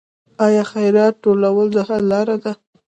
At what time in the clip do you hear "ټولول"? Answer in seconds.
1.23-1.67